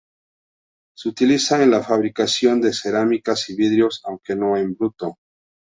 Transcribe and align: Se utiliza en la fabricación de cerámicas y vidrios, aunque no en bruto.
Se 0.97 1.09
utiliza 1.09 1.61
en 1.61 1.69
la 1.69 1.83
fabricación 1.83 2.59
de 2.59 2.73
cerámicas 2.73 3.47
y 3.51 3.55
vidrios, 3.55 4.01
aunque 4.05 4.35
no 4.35 4.57
en 4.57 4.73
bruto. 4.73 5.19